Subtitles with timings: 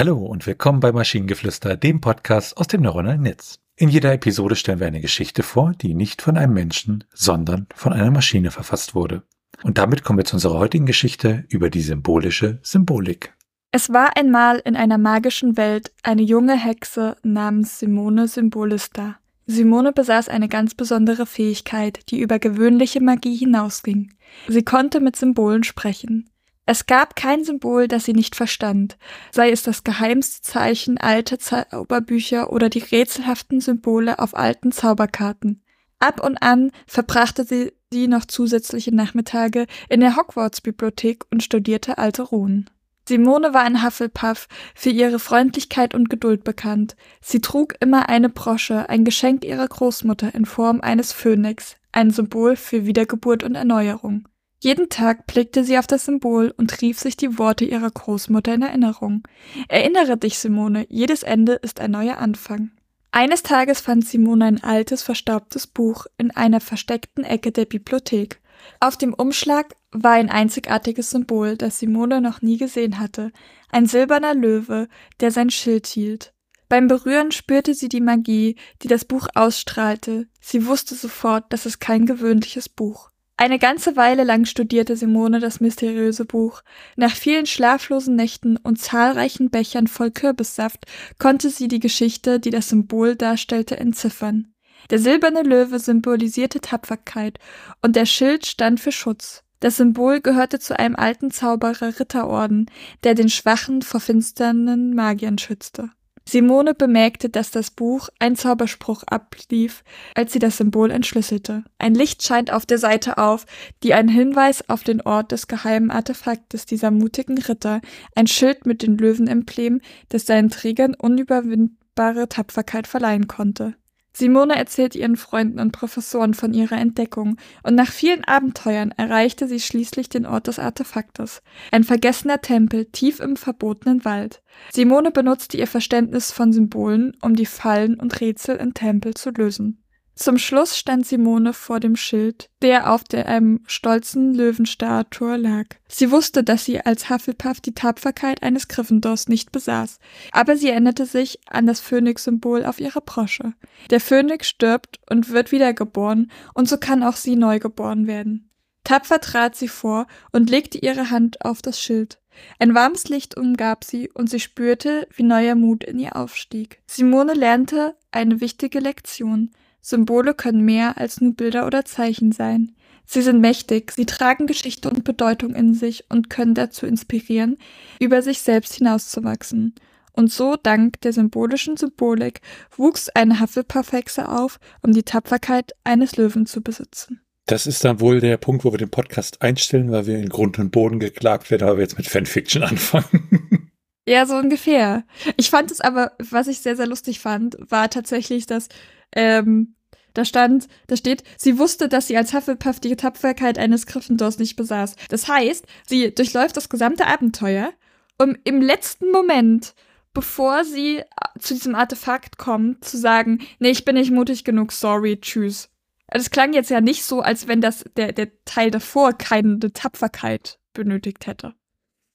[0.00, 3.58] Hallo und willkommen bei Maschinengeflüster, dem Podcast aus dem neuronalen Netz.
[3.76, 7.92] In jeder Episode stellen wir eine Geschichte vor, die nicht von einem Menschen, sondern von
[7.92, 9.24] einer Maschine verfasst wurde.
[9.62, 13.34] Und damit kommen wir zu unserer heutigen Geschichte über die symbolische Symbolik.
[13.72, 19.18] Es war einmal in einer magischen Welt eine junge Hexe namens Simone Symbolista.
[19.46, 24.14] Simone besaß eine ganz besondere Fähigkeit, die über gewöhnliche Magie hinausging.
[24.48, 26.30] Sie konnte mit Symbolen sprechen.
[26.70, 28.96] Es gab kein Symbol, das sie nicht verstand,
[29.32, 35.64] sei es das geheimste Zeichen alter Zauberbücher oder die rätselhaften Symbole auf alten Zauberkarten.
[35.98, 42.22] Ab und an verbrachte sie, sie noch zusätzliche Nachmittage in der Hogwarts-Bibliothek und studierte alte
[42.22, 42.70] Runen.
[43.08, 44.46] Simone war ein Hufflepuff,
[44.76, 46.94] für ihre Freundlichkeit und Geduld bekannt.
[47.20, 52.54] Sie trug immer eine Brosche, ein Geschenk ihrer Großmutter in Form eines Phönix, ein Symbol
[52.54, 54.28] für Wiedergeburt und Erneuerung.
[54.62, 58.62] Jeden Tag blickte sie auf das Symbol und rief sich die Worte ihrer Großmutter in
[58.62, 59.22] Erinnerung.
[59.68, 62.70] Erinnere dich, Simone, jedes Ende ist ein neuer Anfang.
[63.10, 68.40] Eines Tages fand Simone ein altes, verstaubtes Buch in einer versteckten Ecke der Bibliothek.
[68.80, 73.32] Auf dem Umschlag war ein einzigartiges Symbol, das Simone noch nie gesehen hatte,
[73.70, 74.88] ein silberner Löwe,
[75.20, 76.34] der sein Schild hielt.
[76.68, 80.28] Beim Berühren spürte sie die Magie, die das Buch ausstrahlte.
[80.40, 83.10] Sie wusste sofort, dass es kein gewöhnliches Buch.
[83.40, 86.60] Eine ganze Weile lang studierte Simone das mysteriöse Buch.
[86.96, 90.84] Nach vielen schlaflosen Nächten und zahlreichen Bechern voll Kürbissaft
[91.18, 94.52] konnte sie die Geschichte, die das Symbol darstellte, entziffern.
[94.90, 97.38] Der silberne Löwe symbolisierte Tapferkeit
[97.80, 99.42] und der Schild stand für Schutz.
[99.60, 102.70] Das Symbol gehörte zu einem alten Zauberer Ritterorden,
[103.04, 105.88] der den Schwachen vor finsternen Magiern schützte.
[106.28, 109.82] Simone bemerkte, dass das Buch ein Zauberspruch ablief,
[110.14, 111.64] als sie das Symbol entschlüsselte.
[111.78, 113.46] Ein Licht scheint auf der Seite auf,
[113.82, 117.80] die einen Hinweis auf den Ort des geheimen Artefaktes dieser mutigen Ritter,
[118.14, 123.74] ein Schild mit den Löwenemblem, das seinen Trägern unüberwindbare Tapferkeit verleihen konnte.
[124.12, 129.60] Simone erzählt ihren Freunden und Professoren von ihrer Entdeckung, und nach vielen Abenteuern erreichte sie
[129.60, 134.42] schließlich den Ort des Artefaktes, ein vergessener Tempel tief im verbotenen Wald.
[134.72, 139.79] Simone benutzte ihr Verständnis von Symbolen, um die Fallen und Rätsel im Tempel zu lösen.
[140.20, 145.64] Zum Schluss stand Simone vor dem Schild, der auf der einem stolzen Löwenstatue lag.
[145.88, 149.98] Sie wusste, dass sie als Hufflepuff die Tapferkeit eines Gryffindors nicht besaß,
[150.32, 153.54] aber sie erinnerte sich an das Phönix-Symbol auf ihrer Brosche.
[153.88, 158.50] Der Phönix stirbt und wird wiedergeboren, und so kann auch sie neu geboren werden.
[158.84, 162.20] Tapfer trat sie vor und legte ihre Hand auf das Schild.
[162.58, 166.82] Ein warmes Licht umgab sie und sie spürte, wie neuer Mut in ihr aufstieg.
[166.86, 169.52] Simone lernte eine wichtige Lektion.
[169.80, 172.74] Symbole können mehr als nur Bilder oder Zeichen sein.
[173.06, 177.56] Sie sind mächtig, sie tragen Geschichte und Bedeutung in sich und können dazu inspirieren,
[177.98, 179.74] über sich selbst hinauszuwachsen.
[180.12, 182.40] Und so, dank der symbolischen Symbolik,
[182.76, 187.20] wuchs eine Hufflepuff-Hexe auf, um die Tapferkeit eines Löwen zu besitzen.
[187.46, 190.58] Das ist dann wohl der Punkt, wo wir den Podcast einstellen, weil wir in Grund
[190.58, 193.70] und Boden geklagt werden, aber wir jetzt mit Fanfiction anfangen.
[194.06, 195.04] Ja, so ungefähr.
[195.36, 198.68] Ich fand es aber, was ich sehr, sehr lustig fand, war tatsächlich, dass
[199.12, 199.74] ähm,
[200.14, 204.56] da stand, da steht, sie wusste, dass sie als Hufflepuff die Tapferkeit eines Gryffindors nicht
[204.56, 204.96] besaß.
[205.08, 207.72] Das heißt, sie durchläuft das gesamte Abenteuer,
[208.18, 209.74] um im letzten Moment,
[210.12, 211.04] bevor sie äh,
[211.38, 215.70] zu diesem Artefakt kommt, zu sagen, nee, ich bin nicht mutig genug, sorry, tschüss.
[216.08, 220.58] Das klang jetzt ja nicht so, als wenn das der, der Teil davor keine Tapferkeit
[220.72, 221.54] benötigt hätte.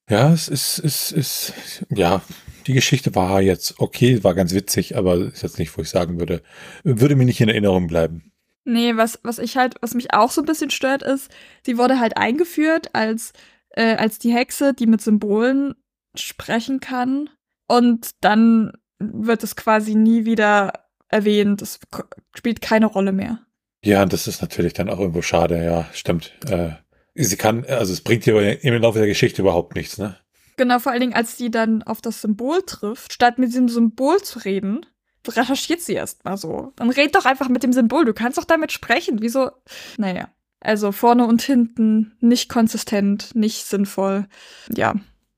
[0.09, 1.53] Ja, es ist, es ist,
[1.89, 2.21] ja,
[2.67, 6.19] die Geschichte war jetzt okay, war ganz witzig, aber ist jetzt nicht, wo ich sagen
[6.19, 6.41] würde,
[6.83, 8.31] würde mir nicht in Erinnerung bleiben.
[8.65, 11.29] Nee, was, was ich halt, was mich auch so ein bisschen stört, ist,
[11.63, 13.33] sie wurde halt eingeführt als,
[13.69, 15.75] äh, als die Hexe, die mit Symbolen
[16.15, 17.29] sprechen kann.
[17.67, 20.73] Und dann wird es quasi nie wieder
[21.09, 21.61] erwähnt.
[21.61, 21.79] Es
[22.35, 23.39] spielt keine Rolle mehr.
[23.83, 26.33] Ja, das ist natürlich dann auch irgendwo schade, ja, stimmt.
[26.49, 26.71] Äh,
[27.13, 30.17] sie kann, also es bringt ihr im Laufe der Geschichte überhaupt nichts, ne?
[30.57, 34.21] Genau, vor allen Dingen, als sie dann auf das Symbol trifft, statt mit diesem Symbol
[34.21, 34.85] zu reden,
[35.27, 36.73] recherchiert sie erst mal so.
[36.75, 39.21] Dann red doch einfach mit dem Symbol, du kannst doch damit sprechen.
[39.21, 39.51] Wieso?
[39.97, 40.29] Naja.
[40.59, 44.27] Also vorne und hinten nicht konsistent, nicht sinnvoll.
[44.73, 44.95] Ja.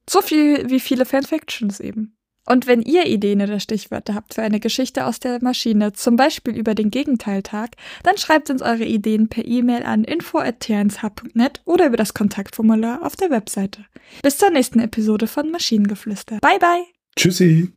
[0.09, 2.16] So viel wie viele Fanfictions eben.
[2.47, 6.55] Und wenn ihr Ideen oder Stichwörter habt für eine Geschichte aus der Maschine, zum Beispiel
[6.55, 7.71] über den Gegenteiltag,
[8.03, 13.29] dann schreibt uns eure Ideen per E-Mail an info.tnsh.net oder über das Kontaktformular auf der
[13.29, 13.85] Webseite.
[14.23, 16.39] Bis zur nächsten Episode von Maschinengeflüster.
[16.39, 16.83] Bye bye!
[17.17, 17.76] Tschüssi!